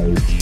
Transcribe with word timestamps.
Bye. 0.00 0.39